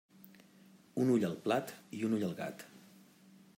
Un 1.03 1.11
ull 1.17 1.27
al 1.29 1.37
plat 1.45 1.75
i 1.99 2.01
un 2.09 2.17
ull 2.19 2.25
al 2.31 2.35
gat. 2.43 2.67